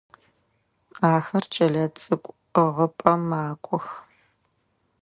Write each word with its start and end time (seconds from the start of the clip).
Ахэр 1.13 1.45
кӏэлэцӏыкӏу 1.53 2.37
ӏыгъыпӏэм 2.53 3.21
макӏох. 3.29 3.87